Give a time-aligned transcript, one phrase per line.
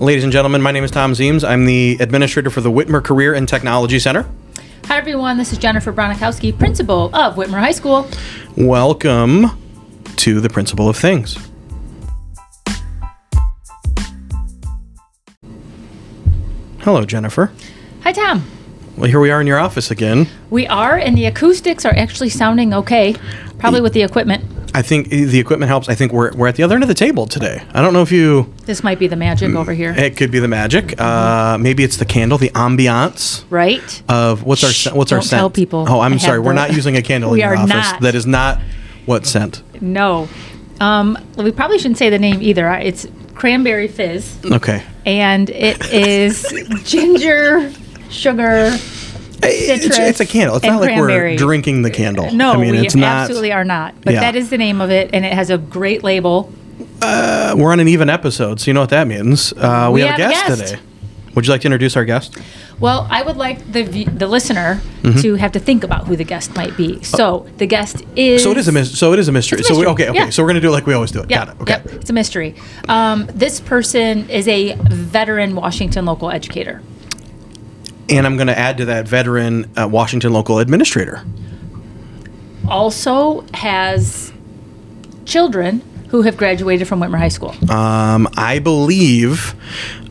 [0.00, 1.46] Ladies and gentlemen, my name is Tom Zeems.
[1.46, 4.24] I'm the administrator for the Whitmer Career and Technology Center.
[4.86, 5.36] Hi, everyone.
[5.36, 8.08] This is Jennifer Bronikowski, principal of Whitmer High School.
[8.56, 9.50] Welcome
[10.16, 11.36] to the Principle of Things.
[16.78, 17.52] Hello, Jennifer.
[18.00, 18.50] Hi, Tom.
[18.96, 20.28] Well, here we are in your office again.
[20.48, 23.16] We are, and the acoustics are actually sounding okay,
[23.58, 24.46] probably with the equipment.
[24.74, 25.88] I think the equipment helps.
[25.88, 27.62] I think we're, we're at the other end of the table today.
[27.74, 28.52] I don't know if you.
[28.66, 31.00] This might be the magic over here, It could be the magic.
[31.00, 34.02] Uh, maybe it's the candle, the ambiance right?
[34.08, 35.40] of what's our Shh, scent- what's our scent.
[35.40, 35.86] tell people.
[35.88, 36.38] Oh, I'm I sorry.
[36.38, 37.68] We're the- not using a candle We in your are office.
[37.92, 38.00] not.
[38.02, 38.60] That is not
[39.06, 39.62] what scent.
[39.82, 40.28] No.
[40.80, 42.70] Um, we probably shouldn't say the name either.
[42.72, 44.82] It's cranberry fizz, Okay.
[45.04, 46.42] and it is
[46.84, 47.72] ginger,
[48.10, 48.76] sugar.
[49.42, 50.56] It's, Citrus it's a candle.
[50.56, 51.32] It's not like cranberry.
[51.32, 52.30] we're drinking the candle.
[52.32, 53.22] No, I mean, we it's not.
[53.24, 53.94] absolutely are not.
[54.02, 54.20] But Yeah.
[54.20, 56.52] that is the name of it, and it has a great label.
[57.02, 59.52] Uh, we're on an even episode, so you know what that means.
[59.54, 60.70] Uh, we, We have, a have a guest, guest.
[60.72, 60.82] today.
[61.34, 62.36] Would you like to introduce our guest?
[62.80, 65.20] Well, I would like the the listener Mm-hmm.
[65.22, 67.02] to have to think about who the guest might be.
[67.02, 68.42] So the guest is.
[68.42, 69.60] Uh, So it is a mis- so it is a mystery.
[69.60, 70.18] It's a So we, okay, okay.
[70.18, 70.30] yeah.
[70.30, 71.30] So we're gonna do it like we always do it.
[71.30, 71.60] Yep, Got it.
[71.62, 71.72] Okay.
[71.72, 72.54] Yep, it's a mystery.
[72.88, 76.82] Um, this person is a veteran Washington local educator.
[78.10, 81.24] And I'm gonna add to that veteran uh, Washington local administrator.
[82.68, 84.32] Also has
[85.24, 87.54] children who have graduated from Whitmer High School.
[87.70, 89.54] Um, I believe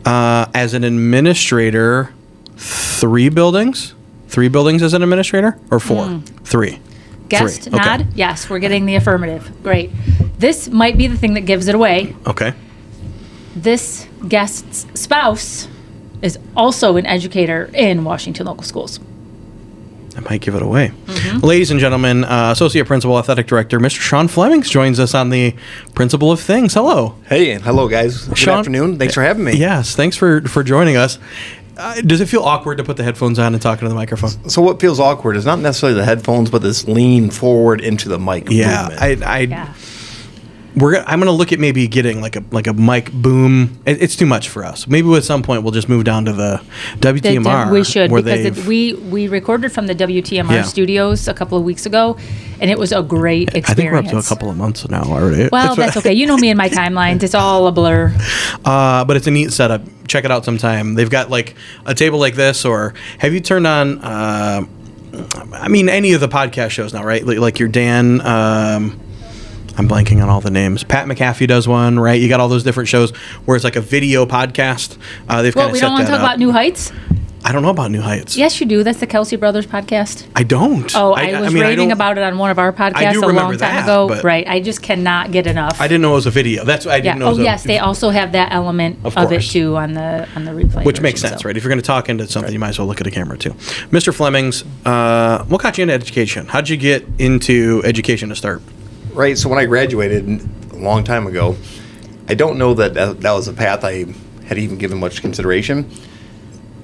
[0.06, 2.12] uh, as an administrator,
[2.56, 3.94] three buildings,
[4.28, 6.76] three buildings as an administrator, or four, three.
[6.76, 6.90] Hmm.
[7.28, 7.78] Guest Three.
[7.78, 8.06] Okay.
[8.14, 9.62] Yes, we're getting the affirmative.
[9.62, 9.90] Great.
[10.38, 12.16] This might be the thing that gives it away.
[12.26, 12.52] Okay.
[13.54, 15.68] This guest's spouse
[16.22, 19.00] is also an educator in Washington local schools.
[20.16, 20.92] I might give it away.
[21.06, 21.38] Mm-hmm.
[21.38, 24.00] Ladies and gentlemen, uh, Associate Principal Athletic Director Mr.
[24.00, 25.54] Sean Flemmings joins us on the
[25.94, 26.74] Principle of Things.
[26.74, 27.14] Hello.
[27.28, 28.26] Hey, hello guys.
[28.26, 28.98] Good Sean- afternoon.
[28.98, 29.56] Thanks for having me.
[29.56, 31.18] Yes, thanks for for joining us.
[31.76, 34.30] Uh, does it feel awkward to put the headphones on and talk into the microphone?
[34.50, 38.18] So what feels awkward is not necessarily the headphones, but this lean forward into the
[38.18, 38.50] mic.
[38.50, 39.22] Yeah, movement.
[39.22, 39.72] I, I Yeah.
[40.76, 43.78] We're gonna, I'm gonna look at maybe getting like a like a mic boom.
[43.86, 44.86] It, it's too much for us.
[44.86, 46.60] Maybe at some point we'll just move down to the
[47.00, 47.70] The- WTMR.
[47.72, 50.62] we should where because it, we we recorded from the WTMR Yeah.
[50.62, 52.16] studios a couple of weeks ago,
[52.60, 53.70] and it was a great experience.
[53.70, 55.48] I think we're up to a couple of months now already.
[55.50, 56.12] Well, that's okay.
[56.12, 58.14] You know me and my timelines; it's all a blur.
[58.64, 59.82] Uh, but it's a neat setup.
[60.06, 60.94] Check it out sometime.
[60.94, 61.54] They've got like
[61.86, 63.98] a table like this, or have you turned on?
[63.98, 64.62] Uh,
[65.52, 67.26] I mean, any of the podcast shows now, right?
[67.26, 68.20] Like, like your Dan.
[68.20, 69.00] Um,
[69.80, 70.84] I'm blanking on all the names.
[70.84, 72.20] Pat McAfee does one, right?
[72.20, 73.12] You got all those different shows
[73.46, 74.98] where it's like a video podcast.
[75.26, 76.26] Uh, they've Well, kind of we don't want to talk up.
[76.26, 76.92] about New Heights.
[77.42, 78.36] I don't know about New Heights.
[78.36, 78.84] Yes, you do.
[78.84, 80.26] That's the Kelce Brothers podcast.
[80.36, 80.94] I don't.
[80.94, 83.52] Oh, I, was mean, raving don't- about it on one of our podcasts a long
[83.52, 84.20] time that, ago.
[84.22, 84.46] Right.
[84.46, 85.80] I just cannot get enough.
[85.80, 86.66] I didn't know it was a video.
[86.66, 87.24] That's why I didn't know.
[87.24, 87.62] it Oh, was a- yes.
[87.62, 90.84] They also have that element Of of, it too on the on the replay.
[90.84, 91.46] Which makes sense, so.
[91.48, 91.56] right?
[91.56, 93.38] If you're going to talk into something, you might as well look at a camera
[93.38, 93.52] too.
[93.90, 94.12] Mr.
[94.14, 96.46] Flemmings, uh, what got you into education?
[96.46, 98.60] How'd you get into education to start?
[99.12, 99.36] Right.
[99.36, 100.28] So when I graduated
[100.72, 101.56] a long time ago,
[102.28, 104.06] I don't know that that, that was a path I
[104.44, 105.90] had even given much consideration.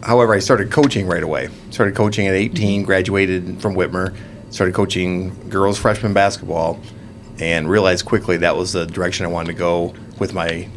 [0.02, 1.48] However, I started coaching right away.
[1.70, 4.16] Started coaching at 18, graduated from Whitmer,
[4.50, 6.80] started coaching girls freshman basketball,
[7.38, 10.68] and realized quickly that was the direction I wanted to go with my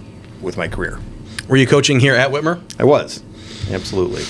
[0.41, 0.99] with my career.
[1.47, 2.61] Were you coaching here at Whitmer?
[2.79, 3.23] I was.
[3.71, 4.23] Absolutely.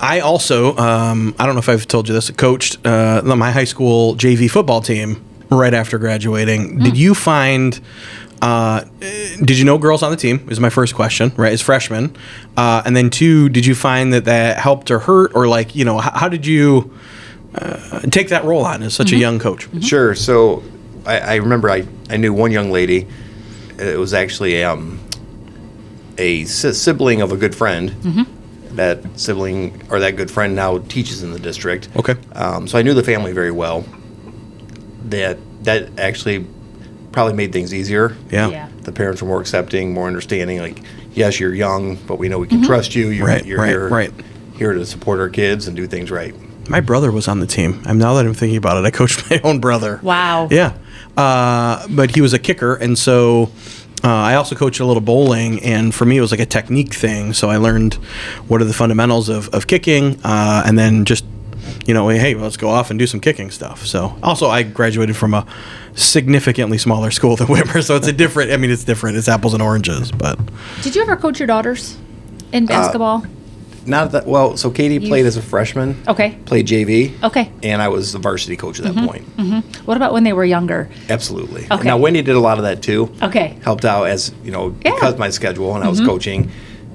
[0.00, 3.64] I also, um, I don't know if I've told you this, coached uh, my high
[3.64, 5.22] school JV football team
[5.56, 6.78] right after graduating.
[6.78, 7.80] Did you find,
[8.40, 10.48] uh, did you know girls on the team?
[10.50, 11.52] Is my first question, right?
[11.52, 12.16] As freshmen.
[12.56, 15.32] Uh, and then two, did you find that that helped or hurt?
[15.34, 16.92] Or like, you know, how, how did you
[17.54, 19.68] uh, take that role on as such a young coach?
[19.82, 20.14] Sure.
[20.14, 20.62] So
[21.06, 23.06] I, I remember I, I knew one young lady.
[23.78, 25.00] It was actually um,
[26.18, 28.26] a sibling of a good friend.
[28.72, 31.90] That sibling or that good friend now teaches in the district.
[31.94, 32.16] Okay.
[32.34, 33.84] Um, so I knew the family very well.
[35.10, 36.46] That that actually
[37.12, 38.16] probably made things easier.
[38.30, 38.48] Yeah.
[38.48, 38.68] Yeah.
[38.82, 40.58] The parents were more accepting, more understanding.
[40.58, 40.78] Like,
[41.12, 43.08] yes, you're young, but we know we can trust you.
[43.08, 44.12] You're, Right, you're right, here, right.
[44.56, 46.34] here to support our kids and do things right.
[46.68, 47.82] My brother was on the team.
[47.84, 50.00] I'm now that I'm thinking about it, I coached my own brother.
[50.02, 50.48] Wow.
[50.50, 50.76] Yeah,
[51.16, 53.50] uh, but he was a kicker, and so
[54.02, 55.62] uh, I also coached a little bowling.
[55.62, 57.34] And for me, it was like a technique thing.
[57.34, 57.94] So I learned
[58.48, 61.24] what are the fundamentals of, of kicking, uh, and then just
[61.86, 63.84] you know, hey, let's go off and do some kicking stuff.
[63.86, 65.46] So also, I graduated from a
[65.94, 68.52] significantly smaller school than Whitmer, so it's a different.
[68.52, 69.16] I mean, it's different.
[69.16, 70.38] It's apples and oranges, but
[70.82, 71.96] Did you ever coach your daughters
[72.52, 73.24] in basketball?
[73.84, 74.56] Not that well.
[74.56, 76.00] So Katie You- played as a freshman.
[76.06, 76.38] Okay.
[76.44, 77.20] Played JV.
[77.24, 77.50] Okay.
[77.64, 79.24] And I was the varsity coach at that point.
[79.86, 80.88] What about when they were younger?
[81.10, 81.66] Absolutely.
[81.68, 81.82] Okay.
[81.82, 83.12] Now Wendy did a lot of that too.
[83.20, 83.58] Okay.
[83.64, 84.90] Helped out as you know Yeah.
[84.92, 84.94] Mm-hmm.
[84.94, 86.48] because of my schedule and I was coaching.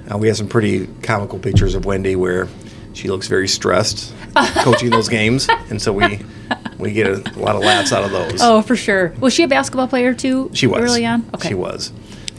[0.10, 2.48] Uh, we have some pretty comical pictures of Wendy where
[2.94, 4.13] she looks very stressed
[4.63, 6.19] coaching those games, and so we
[6.78, 8.39] we get a, lot of laughs out of those.
[8.42, 9.13] Oh, for sure.
[9.19, 10.50] Was she a basketball player too?
[10.54, 11.25] she was early on.
[11.36, 11.50] Okay.
[11.50, 11.92] She was.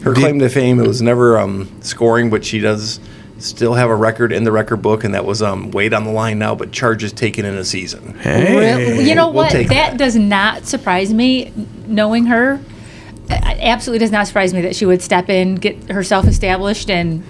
[0.03, 3.01] Her claim to fame it was never um, scoring, but she does
[3.39, 6.11] still have a record in the record book, and that was um, weight on the
[6.13, 8.17] line now, but charges taken in a season.
[8.19, 8.77] Hey.
[8.77, 9.53] Real- You know We'll what?
[9.53, 9.97] that that.
[9.99, 11.53] does not surprise me.
[11.87, 12.61] Knowing her,
[13.29, 17.25] it absolutely does not surprise me that she would step in, get herself established, and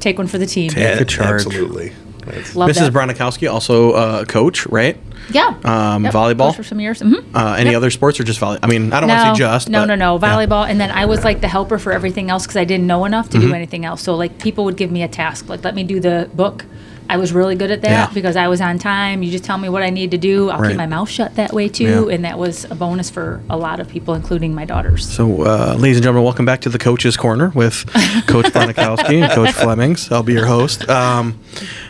[0.00, 0.70] take one for the team.
[0.70, 1.46] Take a charge.
[1.46, 1.92] Absolutely.
[2.24, 2.74] That's- Love Mrs.
[2.80, 2.92] that.
[2.92, 4.96] Bronikowski, also a coach, right?
[5.30, 5.54] Yeah.
[5.64, 6.38] Um, Yep, volleyball?
[6.46, 7.00] coached for some years.
[7.00, 7.76] hmm Uh, any Yep.
[7.76, 8.58] other sports or just volleyball?
[8.62, 9.68] I mean, I don't want to say just.
[9.68, 10.34] no, but- no, no, yeah.
[10.36, 13.04] volleyball, and then I was like the helper for everything else because I didn't know
[13.04, 13.48] enough to Mm-hmm.
[13.48, 14.02] do anything else.
[14.02, 16.64] So like people would give me a task, like let me do the book.
[17.08, 18.14] I was really good at that Yeah.
[18.14, 19.22] because I was on time.
[19.22, 20.48] You just tell me what I need to do.
[20.50, 20.68] I'll Right.
[20.68, 22.14] keep my mouth shut that way too, Yeah.
[22.14, 25.06] and that was a bonus for a lot of people, including my daughters.
[25.06, 27.84] So, uh, ladies and gentlemen, welcome back to the Coach's Corner with
[28.26, 30.10] Coach Bronikowski and Coach Flemmings.
[30.10, 30.88] I'll be your host.
[30.88, 31.34] Um,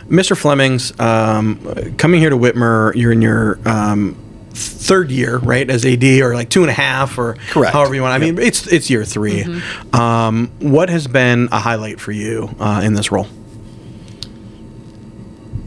[0.09, 0.35] Mr.
[0.35, 1.57] Flemmings, um,
[1.97, 4.15] coming here to Whitmer, you're in your um,
[4.53, 7.73] third year, right, as AD, or like two and a half, or Correct.
[7.73, 8.13] however you want.
[8.13, 9.95] I mean, it's it's year 3 Mm-hmm.
[9.95, 13.27] Um, what has been a highlight for you uh, in this role?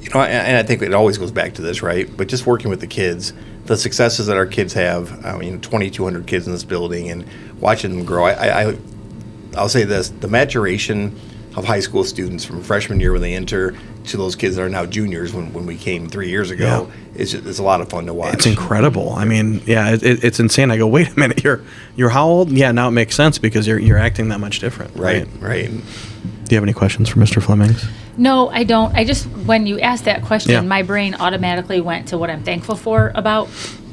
[0.07, 2.09] You know, and I think it always goes back to this, right?
[2.17, 3.33] But just working with the kids,
[3.65, 5.25] the successes that our kids have.
[5.25, 7.27] I mean, 2,200 kids in this building, and
[7.61, 8.25] watching them grow.
[8.25, 8.79] I, I, I
[9.57, 11.19] I'll say this: the maturation
[11.57, 13.75] of high school students from freshman year when they enter
[14.05, 17.33] to those kids that are now juniors when, when we came three years ago is
[17.33, 18.35] just, it's a lot of fun to watch.
[18.35, 19.13] It's incredible.
[19.15, 20.71] I mean, yeah, it, it, it's insane.
[20.71, 21.63] I go, wait a minute, you're
[21.97, 22.53] you're how old?
[22.53, 25.69] Yeah, now it makes sense because you're you're acting that much different, Right, right.
[25.69, 27.43] Do you have any questions for Mr.
[27.43, 27.85] Flemmings?
[28.17, 28.95] No, I don't.
[28.95, 30.61] I just when you asked that question, Yeah.
[30.63, 33.49] my brain automatically went to what I'm thankful for about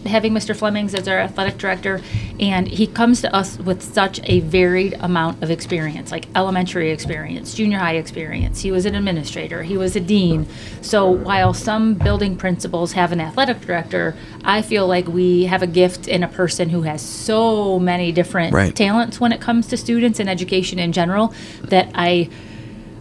[0.06, 0.54] having Mr.
[0.54, 2.02] Flemmings as our athletic director,
[2.38, 7.54] and he comes to us with such a varied amount of experience, like elementary experience,
[7.54, 8.62] junior high experience.
[8.62, 10.46] He was an administrator, he was a dean.
[10.82, 15.68] So while some building principals have an athletic director, I feel like we have a
[15.68, 18.76] gift in a person who has so many different Right.
[18.76, 21.34] talents when it comes to students and education in general
[21.64, 22.28] that I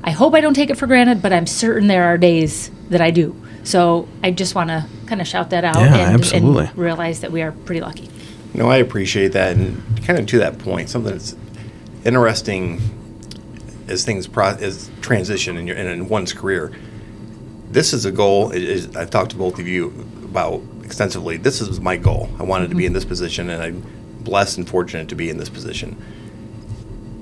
[0.04, 3.00] I hope I don't take it for granted, but I'm certain there are days that
[3.00, 3.36] I do.
[3.64, 6.66] So I just want to kind of shout that out Yeah, and, absolutely.
[6.66, 8.08] and realize that we are pretty lucky.
[8.54, 11.36] No, I appreciate that, and kind of to that point, something that's
[12.04, 12.80] interesting
[13.88, 16.72] as things pro- as transition in your in, in one's career.
[17.70, 18.50] This is a goal.
[18.50, 19.86] It is, I've talked to both of you
[20.24, 21.36] about extensively.
[21.38, 22.28] This is my goal.
[22.38, 23.84] I wanted to be in this position, and I'm
[24.20, 25.96] blessed and fortunate to be in this position.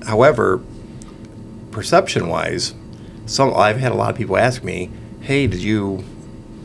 [0.05, 0.61] However,
[1.71, 2.73] perception-wise,
[3.25, 4.89] some I've had a lot of people ask me,
[5.21, 6.03] "Hey, did you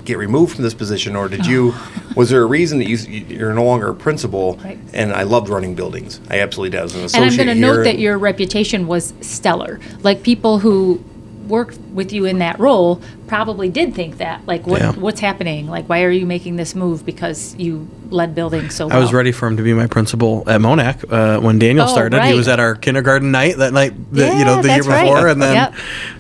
[0.05, 1.75] get removed from this position, or did you?
[2.17, 4.79] Was there a reason that you you're no longer a principal?" Right.
[4.93, 6.21] And I loved running buildings.
[6.31, 6.81] I absolutely did.
[6.81, 9.81] I was an And I'm going to note that your reputation was stellar.
[10.03, 11.03] Like people who
[11.47, 14.41] worked with you in that role probably did think that.
[14.47, 14.93] Like, what Yeah.
[14.93, 15.67] what's happening?
[15.69, 17.05] Like, why are you making this move?
[17.05, 20.61] Because you led buildings so I was ready for him to be my principal at
[20.61, 22.23] Monac uh, when Daniel Oh, started.
[22.25, 25.03] He was at our kindergarten night that night, the, you know, the year that's right.
[25.05, 25.75] before, and then Yep.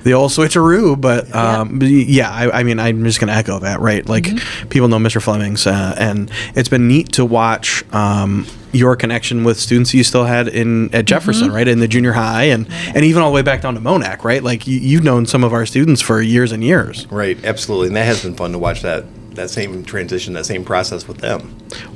[0.05, 1.00] the old switcheroo.
[1.00, 4.06] But um, but yeah, I, I mean, I'm just going to echo that, right?
[4.08, 4.69] Like Mm-hmm.
[4.69, 5.20] people know Mr.
[5.23, 7.85] Flemmings, uh, and it's been neat to watch.
[7.94, 11.56] Um, your connection with students you still had in at Jefferson, Mm-hmm.
[11.56, 14.22] right, in the junior high, and and even all the way back down to Monac,
[14.22, 14.43] right?
[14.43, 16.95] Like you, you've known some of our students for years and years.
[17.06, 19.05] Right, absolutely, and that has been fun to watch that
[19.36, 21.41] that same transition, that same process with them.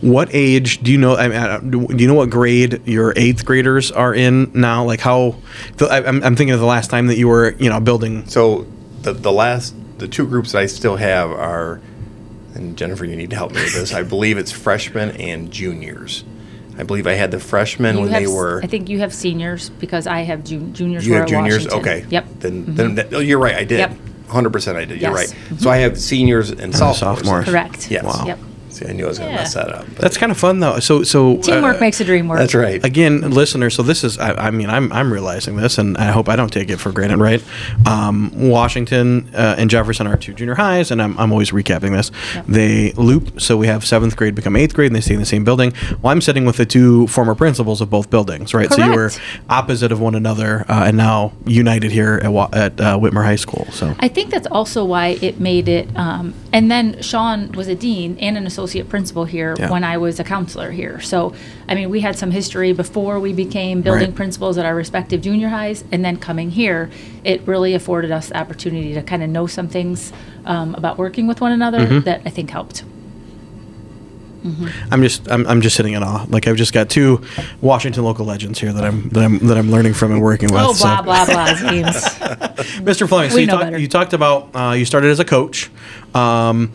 [0.00, 1.16] What age do you know?
[1.16, 4.84] I mean, do do you know what grade your eighth graders are in now?
[4.84, 5.36] Like how?
[5.80, 8.26] I- I'm, I'm thinking of the last time that you were, you know, building.
[8.28, 8.66] So
[9.02, 11.80] the the last the two groups that I still have are,
[12.54, 13.92] and Jennifer, you need to help me with this.
[13.92, 16.24] I believe it's freshmen and juniors.
[16.78, 18.60] I believe I had the freshmen You when have they were.
[18.62, 21.06] I think you have seniors because I have jun- juniors.
[21.06, 21.66] you have juniors.
[21.66, 21.80] Washington.
[21.80, 22.06] Okay.
[22.08, 22.26] Yep.
[22.38, 22.74] Then mm-hmm.
[22.74, 23.54] then that, oh, you're right.
[23.54, 23.80] I did.
[23.80, 23.96] Yep.
[24.30, 24.78] Hundred percent.
[24.78, 25.00] I did.
[25.00, 25.32] You're Yes.
[25.34, 25.54] Mm-hmm.
[25.54, 25.60] right.
[25.62, 26.98] So I have seniors and sophomores.
[27.18, 27.44] sophomores.
[27.46, 27.90] Correct.
[27.90, 28.04] Yes.
[28.04, 28.24] Wow.
[28.26, 28.38] Yep.
[28.70, 29.40] See, I knew I was going to Yeah.
[29.42, 29.86] mess that up.
[29.96, 30.78] That's kind of fun though.
[30.80, 32.38] So so Teamwork uh, makes a dream work.
[32.38, 32.82] That's right.
[32.84, 33.74] Again, listeners.
[33.74, 34.18] So this is.
[34.18, 36.92] I, I mean, I'm I'm realizing this, and I hope I don't take it for
[36.92, 37.18] granted.
[37.18, 37.42] Right?
[37.86, 42.10] Um, Washington uh, and Jefferson are two junior highs, and I'm, I'm always recapping this.
[42.34, 42.46] Yep.
[42.46, 45.26] They loop, so we have seventh grade become eighth grade, and they stay in the
[45.26, 45.72] same building.
[46.02, 48.54] Well, I'm sitting with the two former principals of both buildings.
[48.54, 48.70] Right?
[48.72, 49.10] So you were
[49.48, 53.36] opposite of one another, uh, and now united here at, Wa- at uh, Whitmer High
[53.36, 53.66] School.
[53.72, 53.94] So.
[53.98, 55.88] I think that's also why it made it.
[55.96, 59.70] Um, and then Sean was a dean and an associate principal here Yeah.
[59.70, 61.00] when I was a counselor here.
[61.00, 61.32] So,
[61.68, 64.14] I mean, we had some history before we became building Right.
[64.14, 65.84] principals at our respective junior highs.
[65.92, 66.90] And then coming here,
[67.24, 70.12] it really afforded us the opportunity to kind of know some things
[70.46, 72.00] um, about working with one another Mm-hmm.
[72.00, 72.84] that I think helped.
[74.90, 76.24] I'm just I'm, I'm just sitting in awe.
[76.30, 77.22] Like I've just got two
[77.60, 80.62] Washington local legends here that I'm that I'm that I'm learning from and working with.
[80.62, 80.84] Oh, so.
[80.84, 83.06] blah blah blah, Mr.
[83.08, 85.70] Fleming, so you, talk, you talked about uh, you started as a coach.
[86.14, 86.72] Um,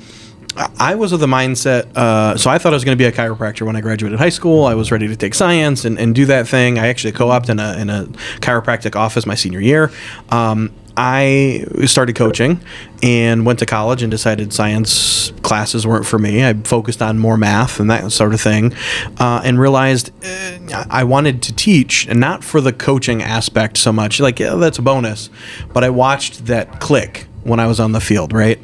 [0.80, 3.12] I- was of the mindset, uh, so I thought I was going to be a
[3.12, 4.66] chiropractor when I graduated high school.
[4.66, 6.80] I was ready to take science and, and do that thing.
[6.80, 8.06] I actually co-opted in a, in a
[8.40, 9.92] chiropractic office my senior year.
[10.30, 12.62] Um, I started coaching
[13.04, 16.46] and went to college and decided science classes weren't for me.
[16.46, 18.74] I focused on more math and that sort of thing,
[19.20, 23.92] uh, and realized uh, I wanted to teach, and not for the coaching aspect so
[23.92, 24.22] much.
[24.22, 25.30] Like yeah, that's a bonus,
[25.74, 28.32] but I watched that click when I was on the field.
[28.32, 28.60] Right,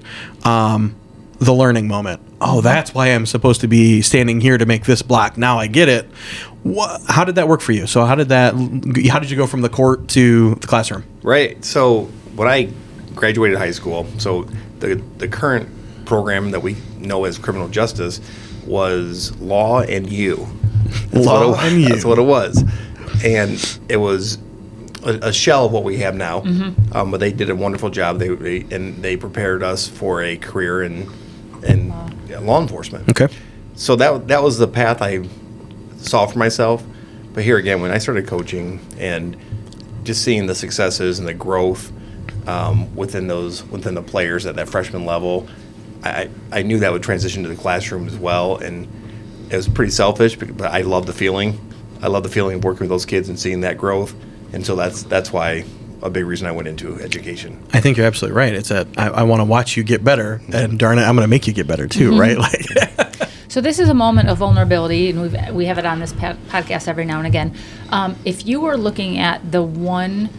[0.46, 0.96] um,
[1.42, 2.22] the learning moment.
[2.40, 5.38] Oh, that's why I'm supposed to be standing here to make this block.
[5.38, 6.08] Now I get it.
[6.64, 7.88] Wha how did that work for you?
[7.88, 8.54] So how did that?
[9.10, 11.04] How did you go from the court to the classroom?
[11.24, 11.64] Right.
[11.66, 12.04] So
[12.36, 12.72] when I
[13.16, 14.44] graduated high school, so
[14.80, 15.68] the the current
[16.06, 18.22] program that we know as criminal justice
[18.66, 20.48] was law and you.
[21.10, 21.90] That's Law what it, and you.
[21.90, 22.64] That's what it was,
[23.24, 24.38] and it was
[25.04, 26.42] a, a shell of what we have now.
[26.92, 28.20] Um, but they did a wonderful job.
[28.20, 31.10] They, they and they prepared us for a career in
[31.63, 31.89] in
[32.46, 33.10] law enforcement.
[33.10, 33.34] Okay.
[33.75, 35.27] So that that was the path I
[35.98, 36.84] saw for myself.
[37.34, 39.38] But here again, when I started coaching and
[40.03, 41.91] just seeing the successes and the growth
[42.48, 45.48] um, within those within the players at that freshman level,
[46.03, 48.58] I I knew that would transition to the classroom as well.
[48.58, 48.88] And
[49.50, 51.60] it was pretty selfish, but I love the feeling.
[52.01, 54.15] I love the feeling of working with those kids and seeing that growth.
[54.53, 55.65] And so that's that's why
[56.01, 57.63] a big reason I went into education.
[57.74, 58.53] I think you're absolutely right.
[58.53, 61.24] It's that I, I want to watch you get better, and darn it, I'm going
[61.25, 62.38] to make you get better too, right?
[62.41, 66.13] Like, So this is a moment of vulnerability, and we've, we have it on this
[66.13, 67.53] pa- podcast every now and again.
[67.89, 70.29] Um, if you were looking at the one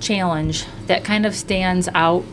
[0.00, 2.24] challenge that kind of stands out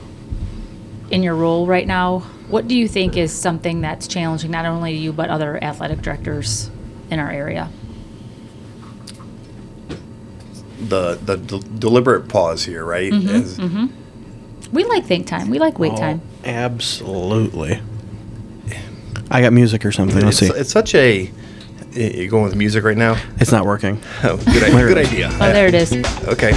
[1.11, 4.93] in your role right now, what do you think is something that's challenging not only
[4.93, 6.69] you but other athletic directors
[7.09, 7.69] in our area?
[10.89, 13.11] The the del- deliberate pause here, right?
[13.11, 13.87] Mm-hmm, As- mm-hmm.
[14.73, 15.49] We like think time.
[15.49, 16.21] We like wait oh, time.
[16.43, 17.81] Oh, absolutely.
[19.29, 20.23] I got music or something.
[20.23, 20.59] Let's it's, see.
[20.59, 21.31] it's such a.
[21.93, 23.21] You going with music right now?
[23.39, 24.01] It's not working.
[24.23, 24.87] Oh, good, idea.
[24.87, 25.29] good idea.
[25.33, 25.93] Oh, there it is.
[26.23, 26.51] Okay.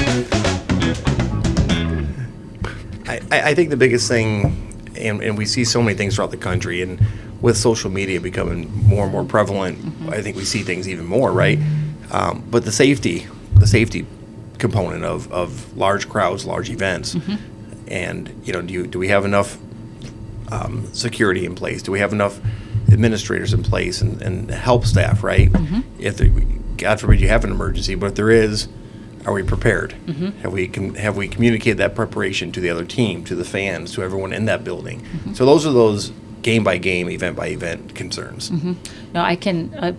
[3.06, 6.30] I, I I think the biggest thing, and, and we see so many things throughout
[6.30, 7.00] the country, and
[7.42, 10.10] with social media becoming more and more prevalent, mm-hmm.
[10.10, 11.58] I think we see things even more, right?
[12.10, 13.26] Um, but the safety,
[13.58, 14.06] the safety
[14.58, 17.36] component of, of large crowds, large events, mm-hmm.
[17.88, 19.58] and you know, do you, do we have enough
[20.50, 21.82] um, security in place?
[21.82, 22.40] Do we have enough
[22.92, 25.50] administrators in place and, and help staff, right?
[25.50, 25.80] Mm-hmm.
[25.98, 26.30] If there,
[26.76, 28.68] God forbid you have an emergency, but if there is,
[29.24, 29.94] are we prepared?
[30.06, 30.38] Mm-hmm.
[30.40, 33.92] Have we com- have we communicated that preparation to the other team, to the fans,
[33.94, 35.04] to everyone in that building?
[35.34, 38.52] So those are those game by game, event by event concerns.
[38.52, 39.94] No, I can uh,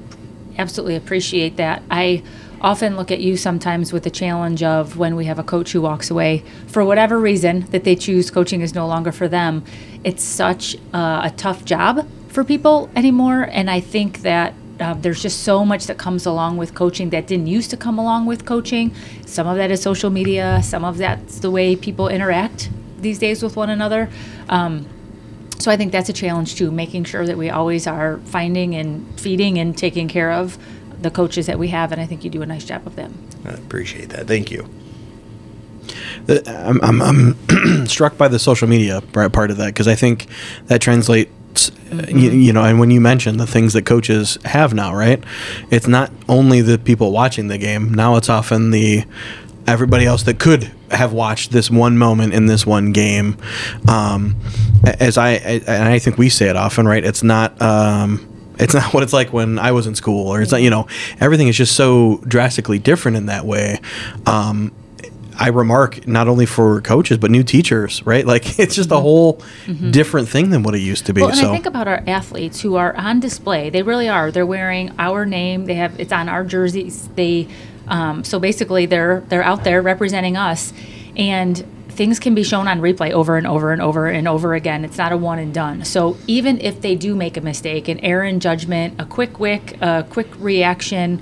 [0.57, 1.83] absolutely appreciate that.
[1.91, 2.23] I
[2.61, 5.81] often look at you sometimes with the challenge of when we have a coach who
[5.81, 9.63] walks away for whatever reason that they choose coaching is no longer for them.
[10.03, 14.53] It's such uh, a tough job for people anymore, and I think that.
[14.79, 17.97] Uh, there's just so much that comes along with coaching that didn't used to come
[17.97, 18.93] along with coaching.
[19.25, 20.61] Some of that is social media.
[20.61, 24.07] Some of that's the way people interact these days with one another.
[24.49, 24.85] Um,
[25.59, 29.19] so I think that's a challenge too, making sure that we always are finding and
[29.19, 30.57] feeding and taking care of
[31.01, 33.13] the coaches that we have, and I think you do a nice job of them.
[33.45, 34.27] I appreciate that.
[34.27, 34.67] Thank you.
[36.25, 37.01] The- I'm, I'm,
[37.49, 40.27] I'm struck by the social media part part of that because I think
[40.65, 41.71] that translates.
[41.91, 45.23] uh, You, you know, and when you mention the things that coaches have now, right?
[45.71, 47.93] It's not only the people watching the game.
[47.93, 49.05] Now it's often the
[49.65, 53.37] everybody else that could have watched this one moment in this one game.
[53.87, 54.35] Um,
[54.83, 57.03] a- as I and I think we say it often, right?
[57.05, 57.59] It's not.
[57.61, 58.27] Um,
[58.59, 60.61] it's not what it's like when I was in school, or it's not.
[60.61, 60.87] You know,
[61.19, 63.79] everything is just so drastically different in that way.
[64.25, 64.71] Um,
[65.39, 68.25] I remark not only for coaches but new teachers, right?
[68.37, 69.41] Like it's just a whole
[69.91, 71.21] different thing than what it used to be.
[71.21, 73.69] Well, and so I think about our athletes who are on display.
[73.69, 74.31] They really are.
[74.31, 75.65] They're wearing our name.
[75.65, 77.07] They have it's on our jerseys.
[77.15, 77.47] They
[77.87, 80.73] um, so basically they're they're out there representing us,
[81.15, 81.63] and
[81.97, 84.85] things can be shown on replay over and over and over and over again.
[84.85, 85.83] It's not a one and done.
[85.83, 89.77] So even if they do make a mistake, an error in judgment, a quick wick,
[89.81, 91.19] a quick reaction.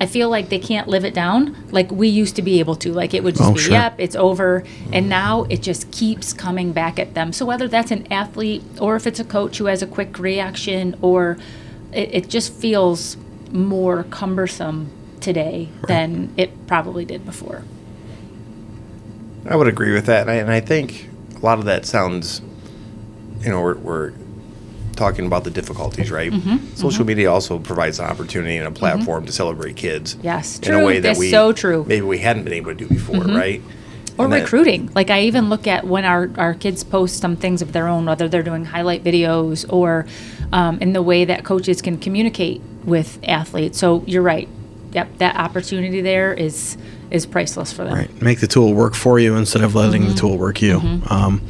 [0.00, 2.92] I feel like they can't live it down like we used to be able to.
[2.92, 3.72] Like it would just Oh, be, sure.
[3.72, 4.64] yep, it's over.
[4.92, 7.32] And now it just keeps coming back at them.
[7.32, 10.96] So whether that's an athlete or if it's a coach who has a quick reaction,
[11.00, 11.38] or
[11.92, 13.16] it, it just feels
[13.52, 14.90] more cumbersome
[15.20, 17.62] today than it probably did before.
[19.48, 22.40] I would agree with that, and I, and I think a lot of that sounds,
[23.40, 24.12] you know, we're, we're
[24.96, 26.32] talking about the difficulties, right?
[26.32, 26.74] Mm-hmm.
[26.74, 30.16] Social media also provides an opportunity and a platform to celebrate kids.
[30.22, 31.80] Yes, in a way that That's we so true.
[31.80, 31.88] Mm-hmm.
[31.88, 33.60] maybe we hadn't been able to do before, right?
[34.16, 34.90] Or And that- recruiting.
[34.94, 38.06] Like I even look at when our, our kids post some things of their own,
[38.06, 40.06] whether they're doing highlight videos or
[40.52, 43.76] um, in the way that coaches can communicate with athletes.
[43.78, 44.48] So you're right.
[44.94, 46.76] Yep, that opportunity there is
[47.10, 47.94] is priceless for them.
[47.94, 48.22] Right.
[48.22, 50.10] Make the tool work for you instead of letting Mm-hmm.
[50.12, 50.78] the tool work you.
[51.08, 51.40] Um,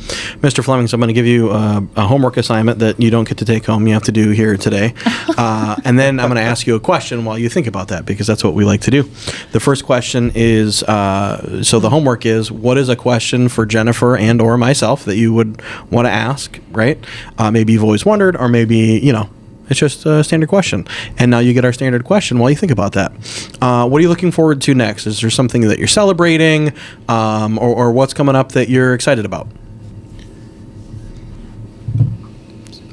[0.42, 0.62] Mr.
[0.62, 3.46] Flemmings, I'm going to give you uh, a homework assignment that you don't get to
[3.46, 3.86] take home.
[3.86, 4.92] You have to do here today.
[5.38, 8.04] uh, and then I'm going to ask you a question while you think about that
[8.04, 9.04] because that's what we like to do.
[9.52, 14.16] The first question is uh, so the homework is what is a question for Jennifer
[14.16, 16.98] and or myself that you would want to ask, right?
[17.38, 19.30] Uh, maybe you've always wondered or maybe, you know,
[19.68, 20.86] it's just a standard question.
[21.18, 23.12] And now you get our standard question while you think about that.
[23.60, 25.06] Uh, what are you looking forward to next?
[25.06, 26.72] Is there something that you're celebrating
[27.08, 29.48] um, or, or what's coming up that you're excited about?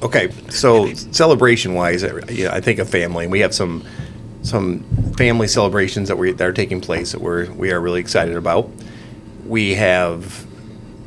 [0.04, 3.28] Okay, so celebration wise, I think of family.
[3.28, 3.86] We have some
[4.44, 4.84] some
[5.16, 8.68] family celebrations that we that are taking place that we're we are really excited about.
[9.46, 10.46] We have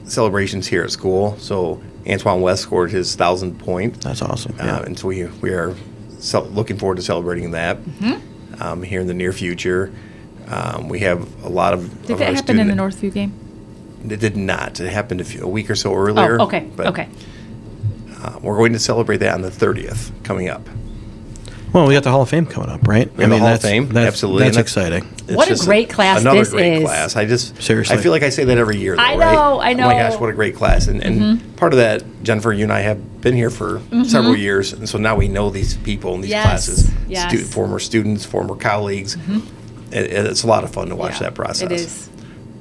[0.04, 1.36] celebrations here at school.
[1.38, 4.54] So Antoine West scored his thousand point, That's awesome.
[4.60, 4.82] uh, Yeah.
[4.82, 5.74] and so we we are
[6.18, 8.62] cel- looking forward to celebrating that Mm-hmm.
[8.62, 9.92] um, here in the near future.
[10.48, 12.02] Um, we have a lot of.
[12.02, 13.32] Did of that our happen in the student- Northview game?
[14.10, 14.78] It did not.
[14.80, 16.38] It happened a, few, a week or so earlier.
[16.38, 16.68] Oh, okay.
[16.76, 17.08] but, okay.
[18.20, 20.68] uh, we're going to celebrate that on the 30th coming up.
[21.72, 23.03] Well, we got the Hall of Fame coming up, right?
[23.16, 25.14] We mean, the Hall of that's, Fame, That's, absolutely, That's and that's- exciting.
[25.28, 26.82] It's What a just great class Another this great is.
[26.82, 27.16] class.
[27.16, 27.96] I just Seriously.
[27.96, 28.96] I feel like I say that every year.
[28.96, 29.32] Though, I right?
[29.32, 30.88] know, I Oh my gosh, what a great class!
[30.88, 31.54] And, and mm-hmm.
[31.54, 34.02] part of that, Jennifer, you and I have been here for mm-hmm.
[34.02, 37.28] several years, and so now we know these people in these Yes, classes, yes.
[37.30, 39.16] stu- former students, former colleagues.
[39.16, 39.94] Mm-hmm.
[39.94, 41.62] It, it's a lot of fun to watch Yeah, that process.
[41.62, 42.10] It is.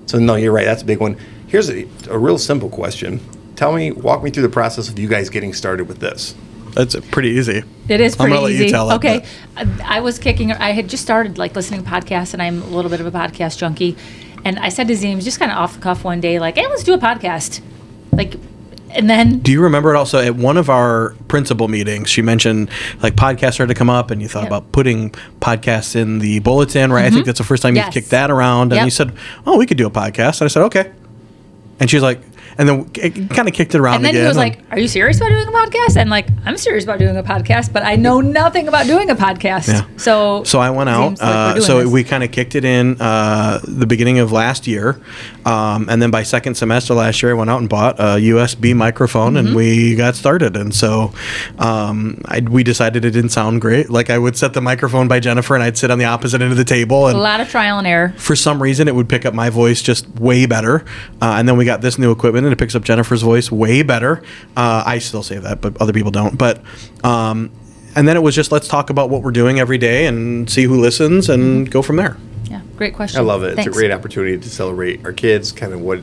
[0.06, 0.66] So no, you're right.
[0.66, 1.18] That's a big one.
[1.48, 3.20] Here's a, a real simple question.
[3.56, 6.36] Tell me, walk me through the process of you guys getting started with this.
[6.74, 7.64] That's pretty easy.
[7.90, 8.70] It is I'm pretty gonna let you easy.
[8.70, 9.26] tell it, okay,
[9.58, 10.52] I I was kicking.
[10.52, 13.12] I had just started like listening to podcasts, and I'm a little bit of a
[13.12, 13.96] podcast junkie.
[14.46, 16.68] And I said to Zeems, just kind of off the cuff one day, like, "Hey,
[16.68, 17.62] let's do a podcast."
[18.12, 18.36] Like,
[18.90, 22.10] and then Do you remember it also at one of our principal meetings?
[22.10, 22.70] She mentioned
[23.02, 24.52] like podcasts started to come up, and you thought Yep.
[24.52, 24.56] Mm-hmm.
[24.56, 25.10] about putting
[25.42, 27.06] podcasts in the bulletin, right?
[27.06, 27.94] I think that's the first time you Yes.
[27.94, 28.86] kicked that around, and Yep.
[28.86, 29.12] you said,
[29.48, 30.92] "Oh, we could do a podcast." And I said, "Okay,"
[31.80, 32.22] and she's like,
[32.58, 34.24] and then it kind of kicked it around and then again.
[34.24, 37.00] he was like, "Are you serious about doing a podcast?" And like, I'm serious about
[37.00, 39.68] doing a podcast, but I know nothing about doing a podcast.
[39.68, 39.86] Yeah.
[39.98, 41.12] So So I went out.
[41.12, 41.88] Like, Uh, so this.
[41.92, 45.00] we kind of kicked it in uh, the beginning of last year,
[45.46, 48.74] um, and then by second semester last year, I went out and bought a USB
[48.76, 49.48] microphone, Mm-hmm.
[49.48, 50.56] and we got started.
[50.58, 51.14] And so
[51.60, 53.90] um, I, we decided it didn't sound great.
[53.90, 56.52] Like I would set the microphone by Jennifer, and I'd sit on the opposite end
[56.52, 58.14] of the table, a lot of trial and error.
[58.18, 60.84] for some reason it would pick up my voice just way better.
[61.22, 63.84] Uh, and then we got this new equipment and it picks up Jennifer's voice way
[63.84, 64.24] better.
[64.56, 66.38] Uh, I still say that, but other people don't.
[66.38, 66.62] But
[67.04, 67.52] um,
[67.96, 70.64] and then it was just let's talk about what we're doing every day and see
[70.64, 72.18] who listens and go from there.
[72.50, 73.20] Yeah, great question.
[73.20, 73.58] I love it.
[73.58, 76.02] It's a great opportunity to celebrate our kids, kind of what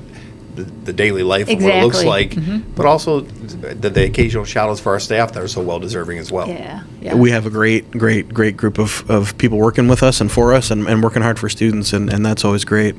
[0.54, 2.42] the, the daily life of what it looks Exactly.
[2.42, 2.52] Mm-hmm.
[2.52, 5.78] like, but also the, the occasional shout outs for our staff that are so well
[5.78, 6.48] deserving as well.
[6.48, 7.14] Yeah, yeah.
[7.14, 10.52] We have a great, great, great group of, of people working with us and for
[10.54, 12.94] us and, and working hard for students, and, and that's always great.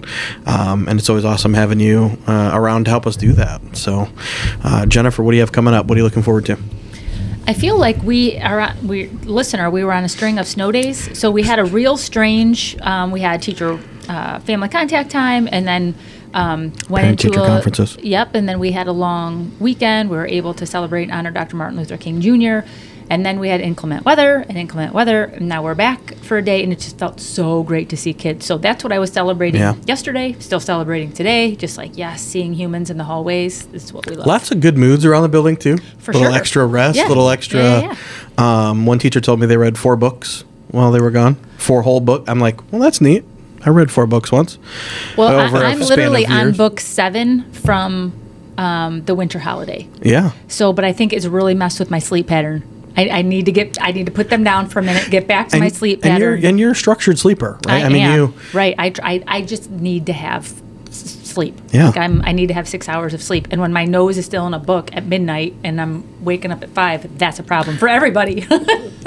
[0.45, 3.61] Um, and it's always awesome having you uh, around to help us do that.
[3.75, 4.07] So,
[4.63, 5.85] uh, Jennifer, what do you have coming up?
[5.87, 6.57] What are you looking forward to?
[7.47, 9.69] I feel like we are, on- we listener.
[9.69, 12.77] We were on a string of snow days, so we had a real strange.
[12.81, 15.95] Um, we had teacher uh, family contact time, and then
[16.33, 17.97] um, went into Parent-teacher a, conferences.
[18.01, 20.09] Yep, and then we had a long weekend.
[20.09, 21.55] We were able to celebrate and honor Dr.
[21.55, 22.67] Martin Luther King Jr.
[23.09, 26.41] And then we had inclement weather and inclement weather, and now we're back for a
[26.41, 28.45] day, and it just felt so great to see kids.
[28.45, 29.73] So that's what I was celebrating Yeah.
[29.85, 30.37] yesterday.
[30.39, 31.57] Still celebrating today.
[31.57, 33.65] Just like yes, seeing humans in the hallways.
[33.67, 34.27] This is what we love.
[34.27, 35.77] Lots of good moods around the building too.
[35.97, 36.37] For little sure.
[36.37, 37.09] extra rest, Yeah.
[37.09, 37.59] little extra.
[37.61, 37.95] Yeah,
[38.37, 41.35] Um, one teacher told me they read four books while they were gone.
[41.57, 42.23] Four whole book.
[42.29, 43.25] I'm like, well, that's neat.
[43.65, 44.57] I read four books once.
[45.17, 48.13] Well, I, I'm literally on book seven from
[48.57, 49.87] um, the winter holiday.
[50.01, 50.31] Yeah.
[50.47, 52.63] So, but I think it's really messed with my sleep pattern.
[52.97, 55.27] I, I need to get, I need to put them down for a minute, get
[55.27, 56.49] back to my sleep and you're pattern.
[56.49, 57.85] and you're a structured sleeper, right?
[57.85, 58.19] I, mean, am.
[58.19, 58.33] you.
[58.53, 58.75] right.
[58.77, 60.61] I, I, I just need to have
[61.31, 61.57] sleep.
[61.71, 61.87] Yeah.
[61.87, 63.47] Like I'm, I need to have six hours of sleep.
[63.51, 66.61] And when my nose is still in a book at midnight and I'm waking up
[66.63, 68.45] at five, that's a problem for everybody.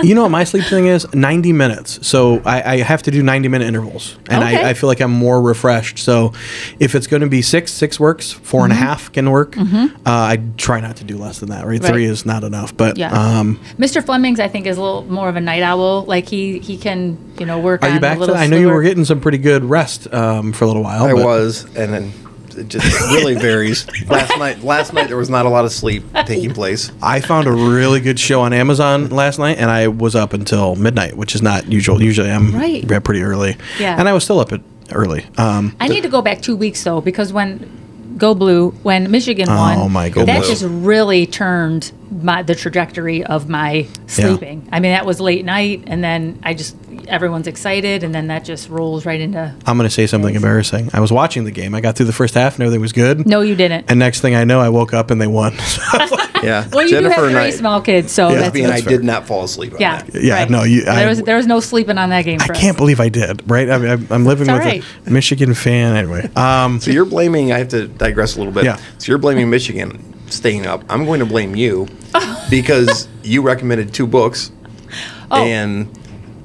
[0.03, 1.07] You know what my sleep thing is?
[1.15, 2.05] 90 minutes.
[2.07, 4.19] So I, I have to do 90 minute intervals.
[4.29, 4.65] And Okay.
[4.65, 5.99] I, I feel like I'm more refreshed.
[5.99, 6.33] So
[6.81, 8.33] if it's going to be six, six works.
[8.33, 9.57] Four and a half can work.
[9.57, 11.77] Uh, I try not to do less than that, right?
[11.77, 11.85] Mm-hmm.
[11.85, 11.93] Right.
[11.93, 12.77] Three is not enough.
[12.77, 13.13] But Yeah.
[13.13, 14.05] um, Mr.
[14.05, 16.03] Fleming's, I think, is a little more of a night owl.
[16.07, 18.37] Like he, he can, you know, work are on you back a to that?
[18.37, 21.05] I know you were getting some pretty good rest um, for a little while.
[21.05, 22.13] I but- was, and then
[22.57, 23.87] It just really varies.
[24.09, 26.91] Last night, last night there was not a lot of sleep taking place.
[27.03, 30.77] I found a really good show on Amazon last night, and I was up until
[30.77, 32.03] midnight, which is not usual.
[32.03, 32.85] Usually, I'm Right.
[32.89, 33.57] yeah, pretty early.
[33.79, 33.99] Yeah.
[33.99, 34.61] and I was still up at
[34.93, 35.25] early.
[35.39, 39.49] Um, I need to go back two weeks though, because when Go Blue, when Michigan
[39.49, 40.49] won, Oh, won, my Go that Blue.
[40.49, 41.91] just really turned
[42.23, 44.69] my the trajectory of my sleeping.
[44.73, 46.77] I mean, that was late night, and then I just
[47.09, 49.55] everyone's excited, and then that just rolls right into.
[49.67, 50.91] I'm going to say something embarrassing.
[50.93, 51.75] I was watching the game.
[51.75, 53.27] I got through the first half, and everything was good.
[53.27, 53.91] No, you didn't.
[53.91, 55.55] And next thing I know, I woke up and they won.
[56.45, 58.35] Yeah, well, you do have and three I, small kids, so Yeah.
[58.35, 58.91] that's Debbie and I fair.
[58.99, 59.73] did not fall asleep.
[59.73, 60.03] On yeah.
[60.03, 60.23] that.
[60.23, 60.51] Yeah, right.
[60.51, 62.39] no, you- I- there was there was no sleeping on that game.
[62.43, 62.61] I us.
[62.61, 63.49] can't believe I did.
[63.51, 63.71] Right?
[63.71, 64.85] I mean, I'm, I'm living It's with right.
[65.07, 66.29] a Michigan fan anyway.
[66.37, 67.51] Um, So you're blaming.
[67.53, 68.65] I have to digress a little bit.
[68.65, 68.77] Yeah.
[68.99, 70.85] So you're blaming Michigan staying up.
[70.89, 71.89] I'm going to blame you
[72.51, 74.51] because you recommended two books,
[75.31, 75.43] Oh.
[75.43, 75.89] and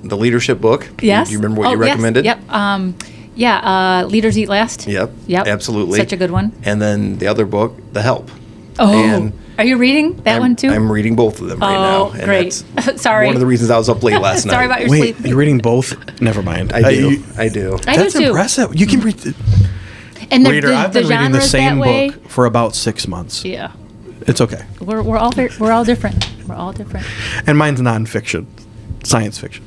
[0.04, 0.90] the leadership book.
[1.02, 1.28] Yes.
[1.28, 1.90] Do you remember what Oh, you yes.
[1.90, 2.26] recommended?
[2.26, 2.50] Yep.
[2.50, 2.96] Um,
[3.36, 3.58] yeah.
[4.04, 4.88] Uh, Leaders Eat Last.
[4.88, 5.12] Yep.
[5.28, 5.48] Yep.
[5.48, 6.00] Absolutely.
[6.00, 6.52] Such a good one.
[6.64, 8.32] And then the other book, The Help.
[8.80, 10.70] Oh, And are you reading that I'm, one too?
[10.70, 12.12] I'm reading both of them right now.
[12.16, 12.64] Oh, great.
[12.76, 13.26] that's Sorry.
[13.28, 14.54] One of the reasons I was up late last night.
[14.54, 15.28] Sorry about your wait, sleep.
[15.28, 16.22] you're reading both?
[16.22, 16.72] Never mind.
[16.72, 17.12] I Uh, do.
[17.12, 17.74] you- I do.
[17.86, 18.24] I do that's too.
[18.28, 18.74] impressive.
[18.74, 19.16] You can read.
[19.18, 19.36] The,
[20.32, 23.44] And the, reader, the, I've the been reading the same book for about six months.
[23.46, 23.72] Yeah.
[24.28, 24.66] It's okay.
[24.80, 26.30] We're, we're all we're all different.
[26.48, 27.06] We're all different.
[27.48, 28.46] And mine's nonfiction,
[29.04, 29.64] science fiction.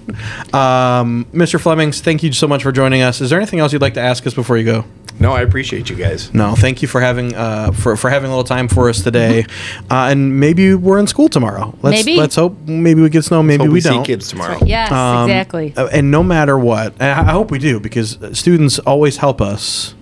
[0.52, 1.60] Um, Mr.
[1.60, 3.20] Flemmings, thank you so much for joining us.
[3.20, 4.84] Is there anything else you'd like to ask us before you go?
[5.20, 6.32] No, I appreciate you guys.
[6.34, 9.44] No, thank you for having uh, for for having a little time for us today,
[9.90, 11.76] uh, and maybe we're in school tomorrow.
[11.82, 12.18] Let's Maybe.
[12.18, 14.04] let's hope maybe we get snow, maybe Hope we, we, don't.
[14.04, 14.58] see kids tomorrow.
[14.64, 15.74] Yes, Um, exactly.
[15.76, 19.94] uh, And no matter what, I I hope we do because students always help us.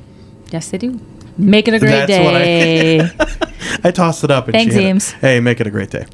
[0.50, 1.00] Yes, they do.
[1.38, 3.10] Make it a great That's what I- day.
[3.84, 4.46] I tossed it up.
[4.48, 4.82] And Thanks, hit
[5.20, 6.06] Hey, make it a great day.